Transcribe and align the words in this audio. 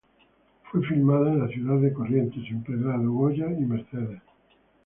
Fue 0.63 0.81
filmada 0.81 1.29
en 1.31 1.41
la 1.41 1.47
ciudad 1.47 1.77
de 1.79 1.93
Corrientes, 1.93 2.43
Empedrado, 2.49 3.11
Goya 3.11 3.45
y 3.51 3.61
Mercedes. 3.63 4.19